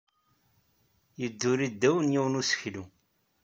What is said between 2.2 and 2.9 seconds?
n useklu.